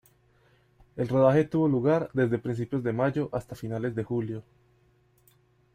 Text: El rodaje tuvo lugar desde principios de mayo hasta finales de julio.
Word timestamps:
El 0.95 1.09
rodaje 1.09 1.43
tuvo 1.45 1.67
lugar 1.67 2.09
desde 2.13 2.39
principios 2.39 2.81
de 2.83 2.91
mayo 2.91 3.29
hasta 3.31 3.53
finales 3.53 3.93
de 3.93 4.03
julio. 4.03 4.43